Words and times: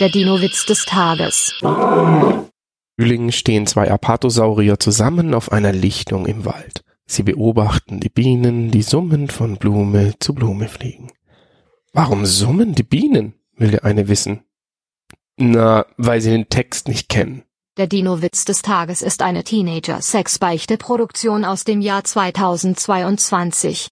Der 0.00 0.08
Dino-Witz 0.08 0.66
des 0.66 0.86
Tages. 0.86 1.54
Frühling 1.60 3.30
stehen 3.30 3.68
zwei 3.68 3.88
Apatosaurier 3.88 4.80
zusammen 4.80 5.34
auf 5.34 5.52
einer 5.52 5.72
Lichtung 5.72 6.26
im 6.26 6.44
Wald. 6.44 6.82
Sie 7.06 7.22
beobachten 7.22 8.00
die 8.00 8.08
Bienen, 8.08 8.72
die 8.72 8.82
summend 8.82 9.32
von 9.32 9.56
Blume 9.56 10.14
zu 10.18 10.34
Blume 10.34 10.66
fliegen. 10.66 11.12
Warum 11.92 12.26
summen 12.26 12.74
die 12.74 12.82
Bienen? 12.82 13.34
will 13.56 13.70
der 13.70 13.84
eine 13.84 14.08
wissen. 14.08 14.40
Na, 15.36 15.86
weil 15.96 16.20
sie 16.20 16.30
den 16.30 16.48
Text 16.48 16.88
nicht 16.88 17.08
kennen. 17.08 17.44
Der 17.76 17.86
Dino-Witz 17.86 18.44
des 18.44 18.62
Tages 18.62 19.00
ist 19.00 19.22
eine 19.22 19.44
Teenager-Sex-Beichte-Produktion 19.44 21.44
aus 21.44 21.62
dem 21.62 21.80
Jahr 21.80 22.02
2022. 22.02 23.82